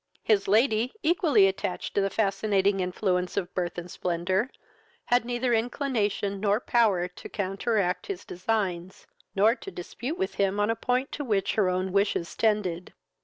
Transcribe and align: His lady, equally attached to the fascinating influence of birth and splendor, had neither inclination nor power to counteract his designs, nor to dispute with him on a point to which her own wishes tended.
His 0.23 0.47
lady, 0.47 0.93
equally 1.03 1.45
attached 1.45 1.93
to 1.93 2.01
the 2.01 2.09
fascinating 2.09 2.79
influence 2.79 3.37
of 3.37 3.53
birth 3.53 3.77
and 3.77 3.91
splendor, 3.91 4.49
had 5.05 5.25
neither 5.25 5.53
inclination 5.53 6.39
nor 6.39 6.59
power 6.59 7.07
to 7.07 7.29
counteract 7.29 8.07
his 8.07 8.25
designs, 8.25 9.05
nor 9.35 9.53
to 9.53 9.69
dispute 9.69 10.17
with 10.17 10.33
him 10.41 10.59
on 10.59 10.71
a 10.71 10.75
point 10.75 11.11
to 11.11 11.23
which 11.23 11.53
her 11.53 11.69
own 11.69 11.91
wishes 11.91 12.35
tended. 12.35 12.95